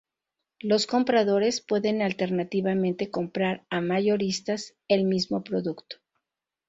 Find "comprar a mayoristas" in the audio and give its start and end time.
3.11-4.73